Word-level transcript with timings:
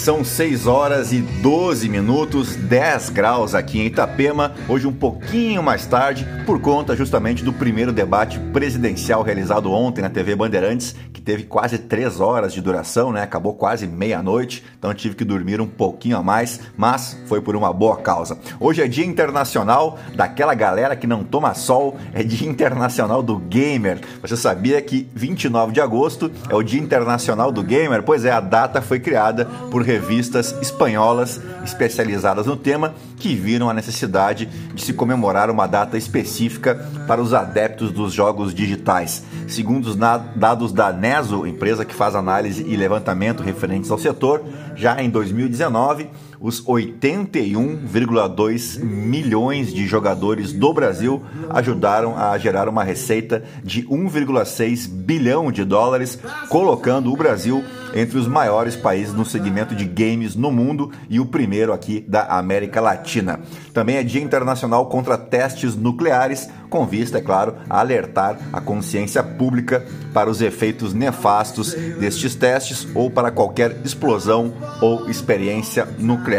São 0.05 0.23
6 0.23 0.67
horas 0.67 1.15
e 1.15 1.21
12 1.21 1.89
minutos, 1.89 2.55
10 2.57 3.09
graus 3.09 3.55
aqui 3.55 3.81
em 3.81 3.87
Itapema, 3.87 4.55
hoje 4.69 4.87
um 4.87 4.93
pouquinho 4.93 5.63
mais 5.63 5.87
tarde, 5.87 6.29
por 6.45 6.61
conta 6.61 6.95
justamente 6.95 7.43
do 7.43 7.55
primeiro 7.55 7.91
debate 7.91 8.39
presidencial 8.53 9.23
realizado 9.23 9.73
ontem 9.73 10.03
na 10.03 10.11
TV 10.11 10.37
Bandeirantes, 10.37 10.95
teve 11.25 11.44
quase 11.44 11.78
3 11.78 12.20
horas 12.20 12.52
de 12.52 12.61
duração, 12.61 13.11
né? 13.11 13.23
Acabou 13.23 13.55
quase 13.55 13.86
meia-noite, 13.86 14.64
então 14.79 14.92
tive 14.92 15.14
que 15.14 15.24
dormir 15.24 15.61
um 15.61 15.67
pouquinho 15.67 16.18
a 16.18 16.23
mais, 16.23 16.61
mas 16.77 17.18
foi 17.27 17.40
por 17.40 17.57
uma 17.57 17.73
boa 17.73 17.96
causa. 17.96 18.39
Hoje 18.61 18.83
é 18.83 18.89
Dia 18.89 19.07
Internacional 19.07 19.98
daquela 20.14 20.55
galera 20.55 20.95
que 20.95 21.07
não 21.07 21.24
toma 21.24 21.55
sol, 21.55 21.96
é 22.13 22.23
Dia 22.23 22.48
Internacional 22.48 23.23
do 23.23 23.39
Gamer. 23.39 24.01
Você 24.20 24.36
sabia 24.36 24.80
que 24.83 25.08
29 25.14 25.73
de 25.73 25.80
agosto 25.80 26.30
é 26.48 26.55
o 26.55 26.63
Dia 26.63 26.80
Internacional 26.80 27.51
do 27.51 27.63
Gamer? 27.63 28.02
Pois 28.02 28.24
é, 28.24 28.30
a 28.30 28.40
data 28.40 28.83
foi 28.83 29.01
criada 29.01 29.46
por 29.70 29.83
revistas 29.83 30.55
espanholas 30.61 31.40
especializadas 31.64 32.46
no 32.46 32.57
tema 32.57 32.95
que 33.17 33.34
viram 33.34 33.70
a 33.70 33.74
necessidade 33.74 34.46
de 34.74 34.84
se 34.84 34.92
comemorar 34.92 35.48
uma 35.48 35.67
data 35.67 35.96
específica 35.96 36.74
para 37.07 37.23
os 37.23 37.33
adeptos 37.33 37.90
dos 37.90 38.13
jogos 38.13 38.55
digitais. 38.55 39.24
Segundo 39.48 39.86
os 39.86 39.96
dados 39.96 40.73
da 40.73 40.92
Neso, 41.14 41.47
empresa 41.47 41.85
que 41.85 41.95
faz 41.95 42.17
análise 42.17 42.64
e 42.67 42.77
levantamento 42.77 43.41
referentes 43.41 43.89
ao 43.89 43.97
setor, 43.97 44.42
já 44.75 45.01
em 45.01 45.08
2019 45.08 46.11
os 46.45 46.63
81,2 46.63 48.79
milhões 48.85 49.73
de 49.73 49.87
jogadores 49.87 50.53
do 50.53 50.75
Brasil 50.75 51.23
ajudaram 51.49 52.19
a 52.19 52.37
gerar 52.37 52.69
uma 52.69 52.85
receita 52.85 53.43
de 53.63 53.85
1,6 53.85 54.87
bilhão 54.87 55.51
de 55.51 55.65
dólares, 55.65 56.19
colocando 56.51 57.11
o 57.11 57.17
Brasil 57.17 57.65
entre 57.95 58.19
os 58.19 58.29
maiores 58.29 58.77
países 58.77 59.15
no 59.15 59.25
segmento 59.25 59.75
de 59.75 59.87
games 59.87 60.37
no 60.37 60.53
mundo 60.53 60.93
e 61.09 61.19
o 61.19 61.25
primeiro 61.25 61.73
aqui 61.73 62.05
da 62.07 62.27
América 62.27 62.79
Latina. 62.79 63.41
Também 63.73 63.97
é 63.97 64.03
Dia 64.03 64.21
Internacional 64.21 64.85
contra 64.87 65.17
Testes 65.17 65.75
Nucleares, 65.75 66.51
com 66.69 66.85
vista, 66.85 67.17
é 67.19 67.23
claro, 67.23 67.55
a 67.71 67.81
alertar 67.81 68.39
a 68.53 68.61
consciência 68.61 69.23
pública 69.23 69.83
para 70.13 70.29
os 70.29 70.43
efeitos 70.43 70.93
nefastos 70.93 71.73
destes 71.73 72.35
testes 72.35 72.87
ou 72.95 73.11
para 73.11 73.31
qualquer 73.31 73.81
explosão 73.85 74.53
ou 74.83 75.09
experiência 75.09 75.89
nuclear. 75.99 76.33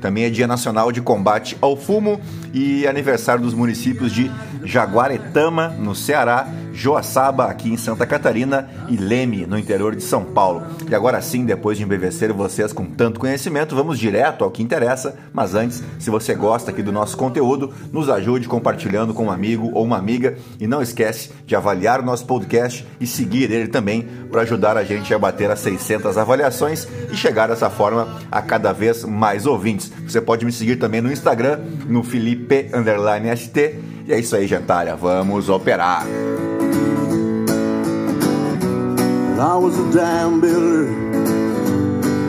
Também 0.00 0.24
é 0.24 0.30
Dia 0.30 0.46
Nacional 0.46 0.92
de 0.92 1.00
Combate 1.00 1.56
ao 1.60 1.76
Fumo 1.76 2.20
e 2.54 2.86
aniversário 2.86 3.42
dos 3.42 3.54
municípios 3.54 4.12
de 4.12 4.30
Jaguaretama, 4.62 5.68
no 5.68 5.94
Ceará, 5.94 6.46
Joaçaba, 6.78 7.46
aqui 7.46 7.68
em 7.68 7.76
Santa 7.76 8.06
Catarina, 8.06 8.70
e 8.88 8.96
Leme, 8.96 9.44
no 9.46 9.58
interior 9.58 9.96
de 9.96 10.02
São 10.02 10.22
Paulo. 10.24 10.62
E 10.88 10.94
agora 10.94 11.20
sim, 11.20 11.44
depois 11.44 11.76
de 11.76 11.82
embevecer 11.82 12.32
vocês 12.32 12.72
com 12.72 12.84
tanto 12.84 13.18
conhecimento, 13.18 13.74
vamos 13.74 13.98
direto 13.98 14.44
ao 14.44 14.50
que 14.50 14.62
interessa. 14.62 15.16
Mas 15.32 15.56
antes, 15.56 15.82
se 15.98 16.08
você 16.08 16.36
gosta 16.36 16.70
aqui 16.70 16.80
do 16.80 16.92
nosso 16.92 17.16
conteúdo, 17.16 17.74
nos 17.92 18.08
ajude 18.08 18.46
compartilhando 18.46 19.12
com 19.12 19.24
um 19.24 19.30
amigo 19.30 19.72
ou 19.74 19.84
uma 19.84 19.98
amiga 19.98 20.36
e 20.60 20.68
não 20.68 20.80
esquece 20.80 21.32
de 21.44 21.56
avaliar 21.56 21.98
o 21.98 22.04
nosso 22.04 22.24
podcast 22.26 22.86
e 23.00 23.08
seguir 23.08 23.50
ele 23.50 23.66
também 23.66 24.06
para 24.30 24.42
ajudar 24.42 24.76
a 24.76 24.84
gente 24.84 25.12
a 25.12 25.18
bater 25.18 25.50
as 25.50 25.58
600 25.58 26.16
avaliações 26.16 26.86
e 27.10 27.16
chegar 27.16 27.48
dessa 27.48 27.68
forma 27.68 28.20
a 28.30 28.40
cada 28.40 28.72
vez 28.72 29.02
mais 29.02 29.46
ouvintes. 29.46 29.90
Você 30.06 30.20
pode 30.20 30.44
me 30.44 30.52
seguir 30.52 30.76
também 30.76 31.00
no 31.00 31.10
Instagram, 31.10 31.58
no 31.88 32.04
Felipe_ST. 32.04 33.80
E 34.06 34.12
é 34.12 34.20
isso 34.20 34.36
aí, 34.36 34.46
gentalha. 34.46 34.94
Vamos 34.94 35.48
operar! 35.48 36.06
I 39.38 39.56
was 39.56 39.78
a 39.78 39.92
dam 39.92 40.40
builder 40.40 40.88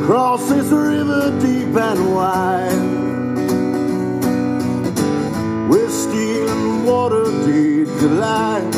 Cross 0.06 0.48
this 0.50 0.68
river 0.68 1.32
deep 1.42 1.76
and 1.76 2.14
wide. 2.14 2.70
With 5.72 5.92
steel 5.92 6.50
and 6.50 6.86
water 6.86 7.26
did 7.48 7.88
collide 7.98 8.76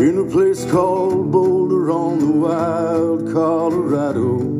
In 0.00 0.18
a 0.18 0.24
place 0.24 0.68
called 0.68 1.30
Boulder 1.30 1.92
on 1.92 2.18
the 2.18 2.32
wild 2.32 3.32
Colorado 3.32 4.59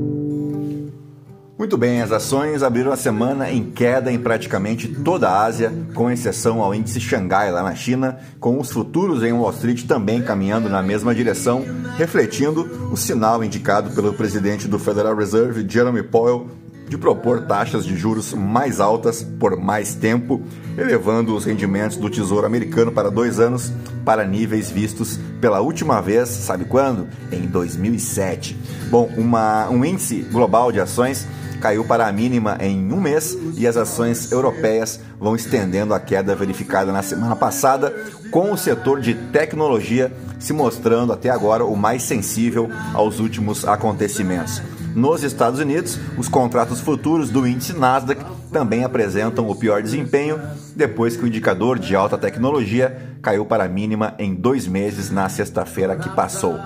Muito 1.60 1.76
bem, 1.76 2.00
as 2.00 2.10
ações 2.10 2.62
abriram 2.62 2.91
a 2.91 2.97
semana 2.97 3.50
em 3.50 3.62
queda 3.62 4.10
em 4.10 4.19
praticamente 4.19 4.88
toda 4.88 5.29
a 5.29 5.44
Ásia, 5.44 5.70
com 5.93 6.11
exceção 6.11 6.62
ao 6.62 6.75
índice 6.75 6.99
Xangai 6.99 7.52
lá 7.52 7.62
na 7.62 7.75
China, 7.75 8.19
com 8.40 8.58
os 8.58 8.70
futuros 8.70 9.23
em 9.23 9.31
Wall 9.31 9.50
Street 9.50 9.85
também 9.85 10.23
caminhando 10.23 10.70
na 10.70 10.82
mesma 10.82 11.14
direção, 11.14 11.62
refletindo 11.99 12.88
o 12.90 12.96
sinal 12.96 13.44
indicado 13.44 13.90
pelo 13.90 14.14
presidente 14.14 14.67
do 14.67 14.79
Federal 14.79 15.14
Reserve, 15.14 15.67
Jeremy 15.69 16.02
Powell, 16.02 16.49
de 16.88 16.96
propor 16.96 17.43
taxas 17.43 17.85
de 17.85 17.94
juros 17.94 18.32
mais 18.32 18.81
altas 18.81 19.23
por 19.23 19.55
mais 19.55 19.94
tempo, 19.94 20.40
elevando 20.79 21.37
os 21.37 21.44
rendimentos 21.44 21.99
do 21.99 22.08
Tesouro 22.08 22.46
Americano 22.46 22.90
para 22.90 23.11
dois 23.11 23.38
anos 23.38 23.70
para 24.02 24.25
níveis 24.25 24.70
vistos 24.70 25.20
pela 25.43 25.61
última 25.61 26.00
vez, 26.00 26.31
sabe 26.31 26.64
quando? 26.64 27.06
Em 27.31 27.43
2007. 27.43 28.56
Bom, 28.90 29.11
uma, 29.14 29.69
um 29.69 29.85
índice 29.85 30.23
global 30.23 30.73
de 30.73 30.81
ações 30.81 31.29
caiu 31.61 31.85
para 31.85 32.07
a 32.07 32.12
mínima 32.12 32.57
em 32.61 32.93
um 32.93 33.01
mês 33.01 33.37
e 33.57 33.67
as 33.67 33.77
ações 33.77 34.33
europeias 34.33 35.01
vão 35.19 35.37
estendendo 35.37 35.95
a 35.95 36.01
queda 36.01 36.35
verificada 36.35 36.91
na 36.91 37.03
semana 37.03 37.37
passada, 37.37 37.95
com 38.31 38.53
o 38.53 38.57
setor 38.57 39.01
de 39.01 39.15
tecnologia 39.15 40.11
se 40.39 40.53
mostrando 40.53 41.12
até 41.12 41.29
agora 41.29 41.65
o 41.65 41.77
mais 41.77 42.03
sensível 42.03 42.69
aos 42.95 43.21
últimos 43.21 43.67
acontecimentos. 43.67 44.62
Nos 44.95 45.23
Estados 45.23 45.61
Unidos, 45.61 45.99
os 46.19 46.29
contratos 46.29 46.81
futuros 46.81 47.31
do 47.31 47.47
índice 47.47 47.73
Nasdaq 47.73 48.25
também 48.51 48.83
apresentam 48.83 49.49
o 49.49 49.55
pior 49.55 49.83
desempenho 49.83 50.41
depois 50.75 51.17
que 51.17 51.23
o 51.23 51.27
indicador 51.29 51.79
de 51.79 51.95
alta 51.95 52.19
tecnologia 52.19 53.15
caiu 53.23 53.45
para 53.45 53.65
a 53.65 53.69
mínima 53.69 54.15
em 54.19 54.35
dois 54.35 54.67
meses 54.67 55.11
na 55.11 55.29
sexta-feira 55.29 55.95
que 55.95 56.09
passou. 56.09 56.59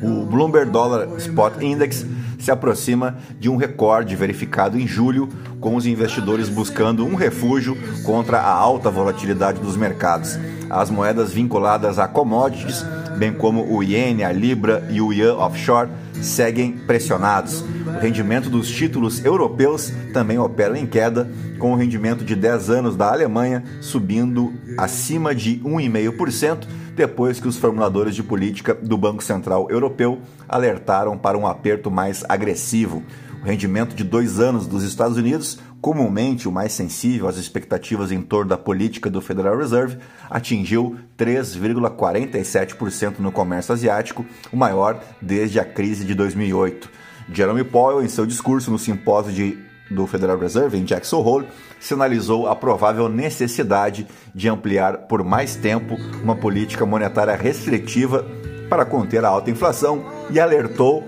O 0.00 0.24
Bloomberg 0.24 0.70
Dollar 0.70 1.08
Spot 1.18 1.60
Index 1.60 2.06
se 2.38 2.50
aproxima 2.50 3.18
de 3.38 3.48
um 3.48 3.56
recorde 3.56 4.14
verificado 4.14 4.78
em 4.78 4.86
julho, 4.86 5.28
com 5.60 5.74
os 5.74 5.86
investidores 5.86 6.48
buscando 6.48 7.04
um 7.04 7.14
refúgio 7.14 7.76
contra 8.04 8.38
a 8.38 8.50
alta 8.50 8.90
volatilidade 8.90 9.60
dos 9.60 9.76
mercados. 9.76 10.38
As 10.70 10.90
moedas 10.90 11.32
vinculadas 11.32 11.98
a 11.98 12.06
commodities 12.06 12.84
bem 13.18 13.32
como 13.32 13.74
o 13.74 13.82
iene, 13.82 14.22
a 14.22 14.32
libra 14.32 14.86
e 14.90 15.00
o 15.00 15.12
yuan 15.12 15.36
offshore, 15.36 15.90
seguem 16.22 16.72
pressionados. 16.72 17.64
O 17.86 17.98
rendimento 18.00 18.48
dos 18.48 18.70
títulos 18.70 19.24
europeus 19.24 19.92
também 20.12 20.38
opera 20.38 20.78
em 20.78 20.86
queda, 20.86 21.28
com 21.58 21.72
o 21.72 21.76
rendimento 21.76 22.24
de 22.24 22.36
10 22.36 22.70
anos 22.70 22.96
da 22.96 23.10
Alemanha 23.10 23.64
subindo 23.80 24.52
acima 24.76 25.34
de 25.34 25.58
1,5%, 25.64 26.66
depois 26.98 27.40
que 27.40 27.48
os 27.48 27.56
formuladores 27.56 28.14
de 28.14 28.22
política 28.22 28.74
do 28.74 28.98
Banco 28.98 29.22
Central 29.22 29.70
Europeu 29.70 30.18
alertaram 30.48 31.16
para 31.16 31.38
um 31.38 31.46
aperto 31.46 31.90
mais 31.90 32.24
agressivo. 32.28 33.02
O 33.40 33.46
rendimento 33.46 33.94
de 33.94 34.02
dois 34.02 34.40
anos 34.40 34.66
dos 34.66 34.82
Estados 34.82 35.16
Unidos, 35.16 35.60
comumente 35.80 36.48
o 36.48 36.52
mais 36.52 36.72
sensível 36.72 37.28
às 37.28 37.36
expectativas 37.36 38.10
em 38.10 38.20
torno 38.20 38.50
da 38.50 38.58
política 38.58 39.08
do 39.08 39.20
Federal 39.20 39.56
Reserve, 39.56 39.98
atingiu 40.28 40.96
3,47% 41.16 43.20
no 43.20 43.30
comércio 43.30 43.72
asiático, 43.72 44.26
o 44.52 44.56
maior 44.56 45.00
desde 45.22 45.60
a 45.60 45.64
crise 45.64 46.04
de 46.04 46.16
2008. 46.16 46.90
Jerome 47.32 47.62
Powell, 47.62 48.02
em 48.02 48.08
seu 48.08 48.26
discurso 48.26 48.72
no 48.72 48.78
simpósio 48.78 49.32
de, 49.32 49.56
do 49.90 50.06
Federal 50.06 50.38
Reserve 50.38 50.78
em 50.78 50.84
Jackson 50.84 51.20
Hole, 51.20 51.48
sinalizou 51.80 52.46
a 52.46 52.54
provável 52.54 53.08
necessidade 53.08 54.06
de 54.34 54.48
ampliar 54.48 54.98
por 55.08 55.24
mais 55.24 55.56
tempo 55.56 55.96
uma 56.22 56.36
política 56.36 56.84
monetária 56.84 57.34
restritiva 57.34 58.26
para 58.68 58.84
conter 58.84 59.24
a 59.24 59.28
alta 59.28 59.50
inflação 59.50 60.04
e 60.30 60.38
alertou 60.38 61.06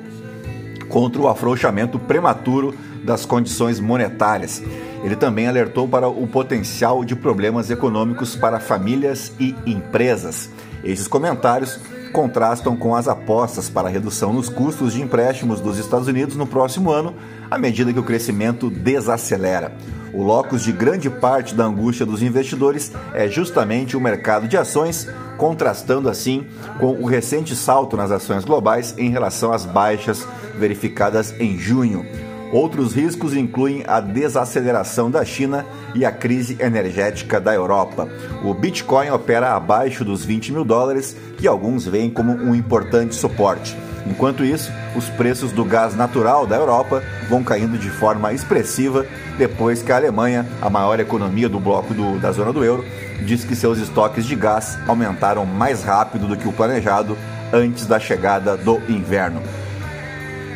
contra 0.88 1.20
o 1.20 1.28
afrouxamento 1.28 1.98
prematuro 1.98 2.74
das 3.04 3.24
condições 3.24 3.80
monetárias. 3.80 4.62
Ele 5.02 5.16
também 5.16 5.46
alertou 5.46 5.88
para 5.88 6.08
o 6.08 6.26
potencial 6.26 7.04
de 7.04 7.16
problemas 7.16 7.70
econômicos 7.70 8.36
para 8.36 8.60
famílias 8.60 9.32
e 9.38 9.54
empresas. 9.66 10.50
Esses 10.84 11.08
comentários 11.08 11.78
contrastam 12.12 12.76
com 12.76 12.94
as 12.94 13.08
apostas 13.08 13.68
para 13.68 13.88
redução 13.88 14.32
nos 14.32 14.48
custos 14.48 14.92
de 14.92 15.02
empréstimos 15.02 15.60
dos 15.60 15.78
Estados 15.78 16.08
Unidos 16.08 16.36
no 16.36 16.46
próximo 16.46 16.90
ano, 16.90 17.14
à 17.50 17.58
medida 17.58 17.92
que 17.92 17.98
o 17.98 18.04
crescimento 18.04 18.70
desacelera. 18.70 19.72
O 20.12 20.22
locus 20.22 20.62
de 20.62 20.72
grande 20.72 21.08
parte 21.08 21.54
da 21.54 21.64
angústia 21.64 22.04
dos 22.04 22.22
investidores 22.22 22.92
é 23.14 23.28
justamente 23.28 23.96
o 23.96 24.00
mercado 24.00 24.48
de 24.48 24.56
ações, 24.56 25.08
contrastando 25.36 26.08
assim 26.08 26.46
com 26.78 26.92
o 26.92 27.06
recente 27.06 27.54
salto 27.54 27.96
nas 27.96 28.10
ações 28.10 28.44
globais 28.44 28.94
em 28.98 29.10
relação 29.10 29.52
às 29.52 29.64
baixas 29.64 30.26
verificadas 30.58 31.32
em 31.38 31.56
junho. 31.58 32.29
Outros 32.52 32.94
riscos 32.94 33.36
incluem 33.36 33.84
a 33.86 34.00
desaceleração 34.00 35.08
da 35.08 35.24
China 35.24 35.64
e 35.94 36.04
a 36.04 36.10
crise 36.10 36.56
energética 36.58 37.40
da 37.40 37.54
Europa. 37.54 38.08
O 38.42 38.52
Bitcoin 38.52 39.10
opera 39.10 39.54
abaixo 39.54 40.04
dos 40.04 40.24
20 40.24 40.52
mil 40.52 40.64
dólares, 40.64 41.16
que 41.38 41.46
alguns 41.46 41.86
veem 41.86 42.10
como 42.10 42.32
um 42.32 42.52
importante 42.52 43.14
suporte. 43.14 43.76
Enquanto 44.04 44.44
isso, 44.44 44.72
os 44.96 45.08
preços 45.10 45.52
do 45.52 45.64
gás 45.64 45.94
natural 45.94 46.44
da 46.46 46.56
Europa 46.56 47.02
vão 47.28 47.44
caindo 47.44 47.78
de 47.78 47.90
forma 47.90 48.32
expressiva 48.32 49.06
depois 49.38 49.82
que 49.82 49.92
a 49.92 49.96
Alemanha, 49.96 50.44
a 50.60 50.68
maior 50.68 50.98
economia 50.98 51.48
do 51.48 51.60
bloco 51.60 51.94
do, 51.94 52.18
da 52.18 52.32
zona 52.32 52.52
do 52.52 52.64
euro, 52.64 52.84
diz 53.24 53.44
que 53.44 53.54
seus 53.54 53.78
estoques 53.78 54.26
de 54.26 54.34
gás 54.34 54.76
aumentaram 54.88 55.46
mais 55.46 55.84
rápido 55.84 56.26
do 56.26 56.36
que 56.36 56.48
o 56.48 56.52
planejado 56.52 57.16
antes 57.52 57.86
da 57.86 58.00
chegada 58.00 58.56
do 58.56 58.80
inverno. 58.88 59.40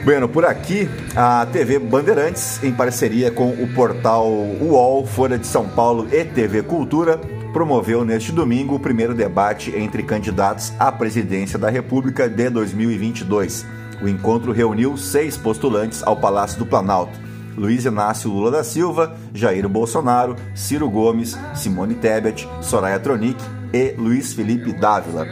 Bueno, 0.05 0.29
por 0.29 0.45
aqui, 0.45 0.87
a 1.17 1.47
TV 1.47 1.79
Bandeirantes, 1.79 2.63
em 2.63 2.71
parceria 2.71 3.31
com 3.31 3.49
o 3.49 3.73
portal 3.73 4.29
UOL, 4.31 5.07
Folha 5.07 5.39
de 5.39 5.47
São 5.47 5.67
Paulo 5.67 6.07
e 6.13 6.23
TV 6.23 6.63
Cultura, 6.63 7.17
promoveu 7.55 8.05
neste 8.05 8.31
domingo 8.31 8.75
o 8.75 8.79
primeiro 8.79 9.15
debate 9.15 9.75
entre 9.75 10.03
candidatos 10.03 10.75
à 10.79 10.93
presidência 10.93 11.59
da 11.59 11.71
República 11.71 12.29
de 12.29 12.51
2022. 12.51 13.65
O 14.03 14.07
encontro 14.07 14.53
reuniu 14.53 14.95
seis 14.99 15.39
postulantes 15.39 16.03
ao 16.03 16.17
Palácio 16.19 16.59
do 16.59 16.67
Planalto. 16.67 17.19
Luiz 17.57 17.87
Inácio 17.87 18.31
Lula 18.31 18.51
da 18.51 18.63
Silva, 18.63 19.17
Jair 19.33 19.67
Bolsonaro, 19.71 20.37
Ciro 20.55 20.91
Gomes, 20.91 21.35
Simone 21.55 21.95
Tebet, 21.95 22.47
Soraya 22.61 22.99
Tronic 22.99 23.43
e 23.73 23.95
Luiz 23.97 24.35
Felipe 24.35 24.71
Dávila. 24.75 25.27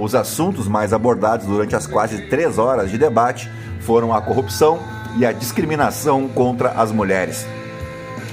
Os 0.00 0.14
assuntos 0.14 0.68
mais 0.68 0.92
abordados 0.92 1.44
durante 1.46 1.74
as 1.74 1.88
quase 1.88 2.28
três 2.28 2.56
horas 2.56 2.90
de 2.90 2.96
debate 2.96 3.50
foram 3.80 4.12
a 4.12 4.20
corrupção 4.20 4.78
e 5.16 5.24
a 5.24 5.32
discriminação 5.32 6.28
contra 6.28 6.70
as 6.70 6.92
mulheres. 6.92 7.46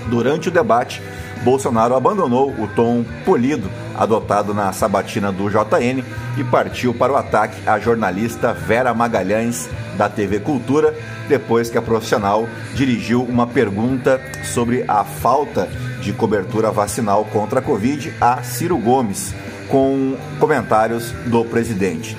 Durante 0.09 0.49
o 0.49 0.51
debate, 0.51 1.01
Bolsonaro 1.43 1.95
abandonou 1.95 2.51
o 2.51 2.67
tom 2.67 3.03
polido 3.25 3.69
adotado 3.95 4.53
na 4.53 4.71
sabatina 4.71 5.31
do 5.31 5.49
JN 5.49 6.03
e 6.37 6.43
partiu 6.43 6.93
para 6.93 7.13
o 7.13 7.17
ataque 7.17 7.57
à 7.67 7.77
jornalista 7.79 8.53
Vera 8.53 8.93
Magalhães, 8.93 9.69
da 9.97 10.09
TV 10.09 10.39
Cultura, 10.39 10.93
depois 11.27 11.69
que 11.69 11.77
a 11.77 11.81
profissional 11.81 12.47
dirigiu 12.73 13.23
uma 13.23 13.45
pergunta 13.45 14.19
sobre 14.43 14.83
a 14.87 15.03
falta 15.03 15.69
de 16.01 16.11
cobertura 16.11 16.71
vacinal 16.71 17.25
contra 17.25 17.59
a 17.59 17.61
Covid 17.61 18.13
a 18.19 18.41
Ciro 18.41 18.77
Gomes, 18.77 19.33
com 19.69 20.15
comentários 20.39 21.11
do 21.27 21.45
presidente. 21.45 22.17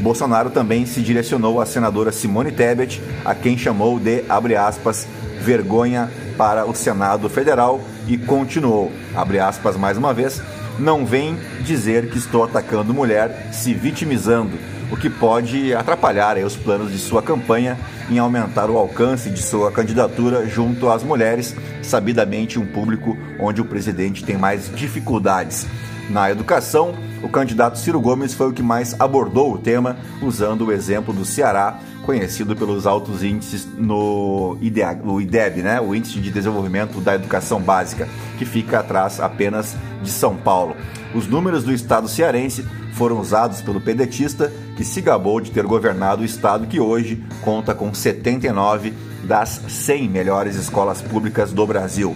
Bolsonaro 0.00 0.50
também 0.50 0.84
se 0.86 1.00
direcionou 1.00 1.60
à 1.60 1.66
senadora 1.66 2.12
Simone 2.12 2.50
Tebet, 2.50 3.00
a 3.24 3.34
quem 3.34 3.56
chamou 3.56 3.98
de, 3.98 4.24
abre 4.28 4.56
aspas, 4.56 5.06
vergonha 5.40 6.10
para 6.36 6.64
o 6.64 6.74
Senado 6.74 7.28
Federal 7.28 7.80
e 8.06 8.16
continuou, 8.16 8.90
abre 9.14 9.38
aspas 9.38 9.76
mais 9.76 9.96
uma 9.96 10.12
vez, 10.14 10.42
não 10.78 11.04
vem 11.04 11.36
dizer 11.60 12.08
que 12.10 12.18
estou 12.18 12.44
atacando 12.44 12.94
mulher, 12.94 13.50
se 13.52 13.74
vitimizando, 13.74 14.58
o 14.90 14.96
que 14.96 15.08
pode 15.08 15.74
atrapalhar 15.74 16.36
os 16.38 16.56
planos 16.56 16.92
de 16.92 16.98
sua 16.98 17.22
campanha 17.22 17.78
em 18.10 18.18
aumentar 18.18 18.68
o 18.68 18.76
alcance 18.76 19.30
de 19.30 19.42
sua 19.42 19.72
candidatura 19.72 20.46
junto 20.46 20.90
às 20.90 21.02
mulheres, 21.02 21.56
sabidamente 21.82 22.58
um 22.58 22.66
público 22.66 23.16
onde 23.38 23.60
o 23.60 23.64
presidente 23.64 24.22
tem 24.22 24.36
mais 24.36 24.70
dificuldades. 24.74 25.66
Na 26.12 26.30
educação, 26.30 26.94
o 27.22 27.28
candidato 27.30 27.78
Ciro 27.78 27.98
Gomes 27.98 28.34
foi 28.34 28.50
o 28.50 28.52
que 28.52 28.62
mais 28.62 28.94
abordou 29.00 29.54
o 29.54 29.56
tema, 29.56 29.96
usando 30.20 30.66
o 30.66 30.70
exemplo 30.70 31.14
do 31.14 31.24
Ceará, 31.24 31.78
conhecido 32.04 32.54
pelos 32.54 32.86
altos 32.86 33.24
índices 33.24 33.66
no 33.78 34.58
IDEB, 34.60 35.62
né? 35.62 35.80
o 35.80 35.94
Índice 35.94 36.20
de 36.20 36.30
Desenvolvimento 36.30 37.00
da 37.00 37.14
Educação 37.14 37.62
Básica, 37.62 38.06
que 38.36 38.44
fica 38.44 38.80
atrás 38.80 39.20
apenas 39.20 39.74
de 40.02 40.10
São 40.10 40.36
Paulo. 40.36 40.76
Os 41.14 41.26
números 41.26 41.64
do 41.64 41.72
estado 41.72 42.06
cearense 42.06 42.62
foram 42.92 43.18
usados 43.18 43.62
pelo 43.62 43.80
pedetista, 43.80 44.52
que 44.76 44.84
se 44.84 45.00
gabou 45.00 45.40
de 45.40 45.50
ter 45.50 45.64
governado 45.64 46.20
o 46.20 46.26
estado 46.26 46.66
que 46.66 46.78
hoje 46.78 47.24
conta 47.40 47.74
com 47.74 47.94
79 47.94 48.92
das 49.24 49.62
100 49.66 50.10
melhores 50.10 50.56
escolas 50.56 51.00
públicas 51.00 51.54
do 51.54 51.66
Brasil. 51.66 52.14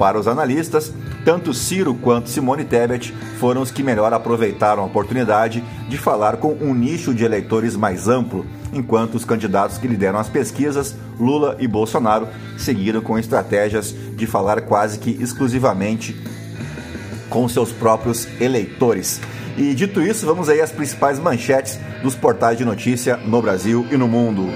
Para 0.00 0.18
os 0.18 0.26
analistas, 0.26 0.94
tanto 1.26 1.52
Ciro 1.52 1.92
quanto 1.92 2.30
Simone 2.30 2.64
Tebet 2.64 3.14
foram 3.38 3.60
os 3.60 3.70
que 3.70 3.82
melhor 3.82 4.14
aproveitaram 4.14 4.82
a 4.82 4.86
oportunidade 4.86 5.62
de 5.90 5.98
falar 5.98 6.38
com 6.38 6.54
um 6.54 6.72
nicho 6.72 7.12
de 7.12 7.22
eleitores 7.22 7.76
mais 7.76 8.08
amplo, 8.08 8.46
enquanto 8.72 9.16
os 9.16 9.26
candidatos 9.26 9.76
que 9.76 9.86
lideram 9.86 10.18
as 10.18 10.26
pesquisas, 10.26 10.96
Lula 11.18 11.54
e 11.60 11.68
Bolsonaro, 11.68 12.28
seguiram 12.56 13.02
com 13.02 13.18
estratégias 13.18 13.94
de 14.16 14.26
falar 14.26 14.62
quase 14.62 14.98
que 14.98 15.10
exclusivamente 15.22 16.18
com 17.28 17.46
seus 17.46 17.70
próprios 17.70 18.26
eleitores. 18.40 19.20
E 19.58 19.74
dito 19.74 20.00
isso, 20.00 20.24
vamos 20.24 20.48
aí 20.48 20.62
às 20.62 20.72
principais 20.72 21.18
manchetes 21.18 21.78
dos 22.02 22.14
portais 22.14 22.56
de 22.56 22.64
notícia 22.64 23.18
no 23.18 23.42
Brasil 23.42 23.86
e 23.90 23.98
no 23.98 24.08
mundo. 24.08 24.48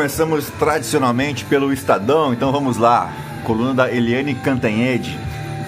Começamos 0.00 0.48
tradicionalmente 0.58 1.44
pelo 1.44 1.70
Estadão, 1.70 2.32
então 2.32 2.50
vamos 2.50 2.78
lá. 2.78 3.12
Coluna 3.44 3.74
da 3.74 3.92
Eliane 3.92 4.34
Cantanhede. 4.34 5.18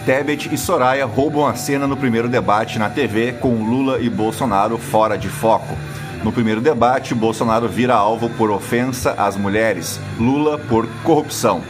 Tebet 0.07 0.49
e 0.51 0.57
Soraya 0.57 1.05
roubam 1.05 1.47
a 1.47 1.55
cena 1.55 1.87
no 1.87 1.99
primeiro 1.99 2.31
debate 2.31 2.79
na 2.79 2.89
TV 2.89 3.33
com 3.33 3.63
Lula 3.63 4.01
e 4.01 4.09
Bolsonaro 4.09 4.79
fora 4.79 5.19
de 5.19 5.29
foco. 5.29 5.77
No 6.25 6.33
primeiro 6.33 6.63
debate, 6.63 7.15
Bolsonaro 7.15 7.69
vira 7.69 7.95
alvo 7.95 8.31
por 8.31 8.51
ofensa 8.51 9.13
às 9.19 9.37
mulheres, 9.37 10.01
Lula 10.19 10.57
por 10.57 10.89
corrupção. 11.05 11.61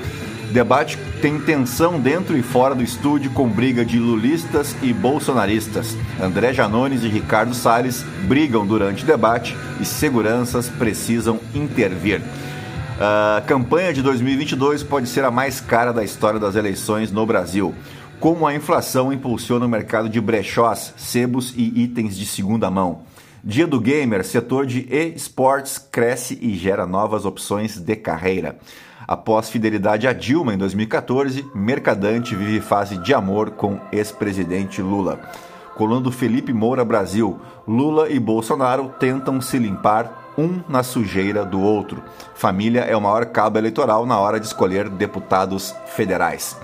Debate 0.52 0.96
tem 1.20 1.40
tensão 1.40 1.98
dentro 1.98 2.38
e 2.38 2.42
fora 2.42 2.76
do 2.76 2.82
estúdio 2.84 3.32
com 3.32 3.48
briga 3.48 3.84
de 3.84 3.98
lulistas 3.98 4.76
e 4.80 4.92
bolsonaristas. 4.92 5.96
André 6.20 6.52
Janones 6.52 7.02
e 7.02 7.08
Ricardo 7.08 7.54
Salles 7.54 8.04
brigam 8.28 8.64
durante 8.64 9.02
o 9.02 9.06
debate 9.06 9.56
e 9.80 9.84
seguranças 9.84 10.68
precisam 10.68 11.40
intervir. 11.52 12.22
A 13.00 13.42
campanha 13.46 13.92
de 13.92 14.02
2022 14.02 14.82
pode 14.82 15.08
ser 15.08 15.24
a 15.24 15.30
mais 15.30 15.60
cara 15.60 15.92
da 15.92 16.04
história 16.04 16.38
das 16.38 16.54
eleições 16.54 17.10
no 17.10 17.24
Brasil. 17.24 17.74
Como 18.20 18.46
a 18.46 18.54
inflação 18.54 19.12
impulsiona 19.12 19.66
o 19.66 19.68
mercado 19.68 20.08
de 20.08 20.20
brechós, 20.20 20.94
sebos 20.96 21.52
e 21.56 21.82
itens 21.82 22.16
de 22.16 22.24
segunda 22.24 22.70
mão. 22.70 23.02
Dia 23.42 23.66
do 23.66 23.80
Gamer, 23.80 24.24
setor 24.24 24.66
de 24.66 24.86
e-sports 24.88 25.78
cresce 25.78 26.38
e 26.40 26.54
gera 26.54 26.86
novas 26.86 27.24
opções 27.24 27.80
de 27.80 27.96
carreira. 27.96 28.58
Após 29.08 29.50
fidelidade 29.50 30.06
a 30.06 30.12
Dilma 30.12 30.54
em 30.54 30.58
2014, 30.58 31.44
Mercadante 31.52 32.36
vive 32.36 32.60
fase 32.60 32.96
de 32.98 33.12
amor 33.12 33.50
com 33.52 33.80
ex-presidente 33.90 34.80
Lula. 34.80 35.18
Colando 35.74 36.12
Felipe 36.12 36.52
Moura 36.52 36.84
Brasil, 36.84 37.40
Lula 37.66 38.08
e 38.10 38.20
Bolsonaro 38.20 38.92
tentam 39.00 39.40
se 39.40 39.58
limpar 39.58 40.21
um 40.36 40.60
na 40.68 40.82
sujeira 40.82 41.44
do 41.44 41.60
outro. 41.60 42.02
Família 42.34 42.80
é 42.80 42.96
o 42.96 43.00
maior 43.00 43.26
cabo 43.26 43.58
eleitoral 43.58 44.06
na 44.06 44.18
hora 44.18 44.40
de 44.40 44.46
escolher 44.46 44.88
deputados 44.88 45.74
federais. 45.86 46.56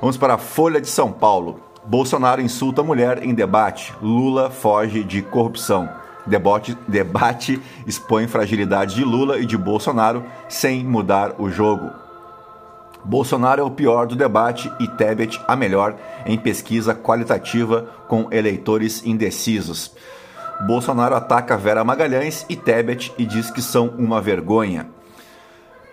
Vamos 0.00 0.16
para 0.16 0.34
a 0.34 0.38
Folha 0.38 0.80
de 0.80 0.88
São 0.88 1.12
Paulo. 1.12 1.60
Bolsonaro 1.84 2.40
insulta 2.40 2.82
mulher 2.82 3.22
em 3.22 3.34
debate. 3.34 3.94
Lula 4.00 4.50
foge 4.50 5.02
de 5.02 5.22
corrupção. 5.22 5.88
Debate, 6.26 6.76
debate 6.86 7.60
expõe 7.86 8.26
fragilidade 8.26 8.94
de 8.94 9.04
Lula 9.04 9.38
e 9.38 9.46
de 9.46 9.56
Bolsonaro 9.56 10.24
sem 10.48 10.84
mudar 10.84 11.34
o 11.38 11.50
jogo. 11.50 11.90
Bolsonaro 13.04 13.62
é 13.62 13.64
o 13.64 13.70
pior 13.70 14.06
do 14.06 14.14
debate 14.14 14.70
e 14.78 14.86
Tebet 14.86 15.40
a 15.48 15.56
melhor 15.56 15.96
em 16.26 16.38
pesquisa 16.38 16.94
qualitativa 16.94 17.88
com 18.06 18.28
eleitores 18.30 19.04
indecisos. 19.04 19.92
Bolsonaro 20.66 21.14
ataca 21.14 21.56
Vera 21.56 21.82
Magalhães 21.82 22.44
e 22.48 22.56
Tebet 22.56 23.12
e 23.16 23.24
diz 23.24 23.50
que 23.50 23.62
são 23.62 23.88
uma 23.98 24.20
vergonha. 24.20 24.88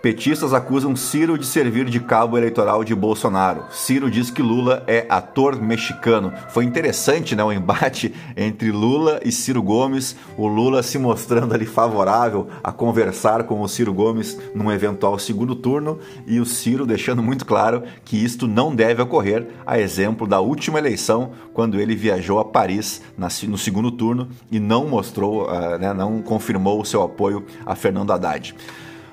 Petistas 0.00 0.54
acusam 0.54 0.94
Ciro 0.94 1.36
de 1.36 1.44
servir 1.44 1.86
de 1.86 1.98
cabo 1.98 2.38
eleitoral 2.38 2.84
de 2.84 2.94
Bolsonaro. 2.94 3.64
Ciro 3.72 4.08
diz 4.08 4.30
que 4.30 4.40
Lula 4.40 4.84
é 4.86 5.04
ator 5.08 5.60
mexicano. 5.60 6.32
Foi 6.50 6.64
interessante, 6.64 7.34
né, 7.34 7.42
o 7.42 7.52
embate 7.52 8.14
entre 8.36 8.70
Lula 8.70 9.18
e 9.24 9.32
Ciro 9.32 9.60
Gomes, 9.60 10.14
o 10.36 10.46
Lula 10.46 10.84
se 10.84 10.98
mostrando 10.98 11.52
ali 11.52 11.66
favorável 11.66 12.46
a 12.62 12.70
conversar 12.70 13.42
com 13.42 13.60
o 13.60 13.68
Ciro 13.68 13.92
Gomes 13.92 14.38
num 14.54 14.70
eventual 14.70 15.18
segundo 15.18 15.56
turno 15.56 15.98
e 16.28 16.38
o 16.38 16.46
Ciro 16.46 16.86
deixando 16.86 17.20
muito 17.20 17.44
claro 17.44 17.82
que 18.04 18.16
isto 18.16 18.46
não 18.46 18.72
deve 18.72 19.02
ocorrer, 19.02 19.48
a 19.66 19.80
exemplo 19.80 20.28
da 20.28 20.38
última 20.38 20.78
eleição, 20.78 21.32
quando 21.52 21.80
ele 21.80 21.96
viajou 21.96 22.38
a 22.38 22.44
Paris 22.44 23.02
no 23.16 23.58
segundo 23.58 23.90
turno 23.90 24.28
e 24.48 24.60
não 24.60 24.86
mostrou, 24.86 25.50
ah, 25.50 25.76
né, 25.76 25.92
não 25.92 26.22
confirmou 26.22 26.80
o 26.80 26.84
seu 26.84 27.02
apoio 27.02 27.44
a 27.66 27.74
Fernando 27.74 28.12
Haddad. 28.12 28.54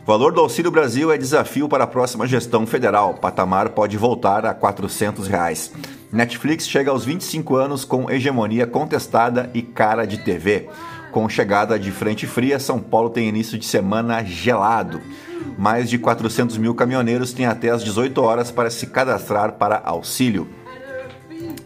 Valor 0.05 0.31
do 0.31 0.39
Auxílio 0.39 0.69
Brasil 0.69 1.11
é 1.11 1.17
desafio 1.17 1.67
para 1.67 1.85
a 1.85 1.87
próxima 1.87 2.27
gestão 2.27 2.67
federal. 2.67 3.15
Patamar 3.15 3.69
pode 3.69 3.97
voltar 3.97 4.45
a 4.45 4.53
400 4.53 5.27
reais. 5.27 5.71
Netflix 6.11 6.67
chega 6.67 6.91
aos 6.91 7.03
25 7.03 7.55
anos 7.55 7.83
com 7.83 8.07
hegemonia 8.11 8.67
contestada 8.67 9.49
e 9.51 9.63
cara 9.63 10.05
de 10.05 10.19
TV. 10.19 10.69
Com 11.11 11.27
chegada 11.27 11.79
de 11.79 11.89
frente 11.89 12.27
fria, 12.27 12.59
São 12.59 12.79
Paulo 12.79 13.09
tem 13.09 13.27
início 13.27 13.57
de 13.57 13.65
semana 13.65 14.23
gelado. 14.23 15.01
Mais 15.57 15.89
de 15.89 15.97
400 15.97 16.55
mil 16.59 16.75
caminhoneiros 16.75 17.33
têm 17.33 17.47
até 17.47 17.71
as 17.71 17.83
18 17.83 18.21
horas 18.21 18.51
para 18.51 18.69
se 18.69 18.85
cadastrar 18.85 19.53
para 19.53 19.81
auxílio. 19.83 20.47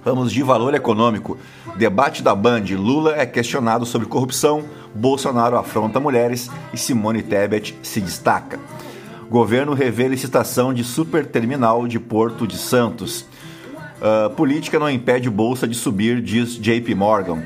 Vamos 0.10 0.32
de 0.32 0.42
valor 0.42 0.74
econômico. 0.74 1.38
Debate 1.76 2.24
da 2.24 2.34
Band: 2.34 2.64
Lula 2.76 3.16
é 3.16 3.28
questionado 3.28 3.86
sobre 3.86 4.08
corrupção, 4.08 4.64
Bolsonaro 4.96 5.56
afronta 5.56 6.00
mulheres 6.00 6.50
e 6.74 6.78
Simone 6.80 7.22
Tebet 7.22 7.78
se 7.84 8.02
destaca. 8.02 8.60
Governo 9.30 9.76
revê 9.76 10.08
licitação 10.08 10.74
de 10.74 10.84
superterminal 10.84 11.88
de 11.88 12.00
Porto 12.00 12.48
de 12.48 12.58
Santos. 12.58 13.22
Uh, 14.02 14.32
política 14.32 14.80
não 14.80 14.90
impede 14.90 15.30
bolsa 15.30 15.68
de 15.68 15.76
subir, 15.76 16.24
diz 16.24 16.56
JP 16.56 16.96
Morgan. 16.96 17.44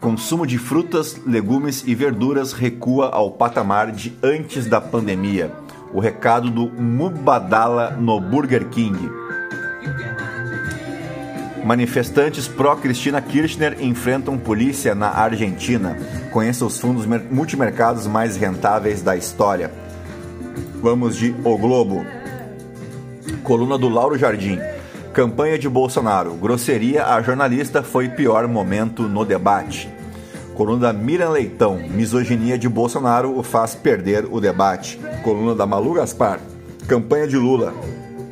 Consumo 0.00 0.44
de 0.44 0.58
frutas, 0.58 1.20
legumes 1.24 1.84
e 1.86 1.94
verduras 1.94 2.52
recua 2.52 3.10
ao 3.10 3.30
patamar 3.30 3.92
de 3.92 4.12
antes 4.20 4.66
da 4.66 4.80
pandemia. 4.80 5.52
O 5.94 6.00
recado 6.00 6.50
do 6.50 6.68
Mubadala 6.68 7.92
no 7.92 8.18
Burger 8.18 8.68
King. 8.70 9.08
Manifestantes 11.64 12.48
pró-Cristina 12.48 13.20
Kirchner 13.20 13.76
enfrentam 13.80 14.36
polícia 14.36 14.94
na 14.94 15.08
Argentina. 15.08 15.96
Conheça 16.32 16.66
os 16.66 16.78
fundos 16.80 17.06
multimercados 17.30 18.06
mais 18.06 18.36
rentáveis 18.36 19.00
da 19.00 19.16
história. 19.16 19.70
Vamos 20.82 21.16
de 21.16 21.32
O 21.44 21.56
Globo. 21.56 22.04
Coluna 23.44 23.78
do 23.78 23.88
Lauro 23.88 24.18
Jardim. 24.18 24.58
Campanha 25.12 25.56
de 25.56 25.68
Bolsonaro. 25.68 26.34
Grosseria 26.34 27.06
a 27.06 27.22
jornalista 27.22 27.82
foi 27.82 28.08
pior 28.08 28.48
momento 28.48 29.04
no 29.04 29.24
debate. 29.24 29.88
Coluna 30.54 30.80
da 30.80 30.92
Miriam 30.92 31.30
Leitão. 31.30 31.76
Misoginia 31.76 32.58
de 32.58 32.68
Bolsonaro 32.68 33.38
o 33.38 33.42
faz 33.42 33.74
perder 33.74 34.26
o 34.28 34.40
debate. 34.40 34.98
Coluna 35.22 35.54
da 35.54 35.64
Malu 35.64 35.94
Gaspar. 35.94 36.40
Campanha 36.88 37.28
de 37.28 37.36
Lula. 37.36 37.72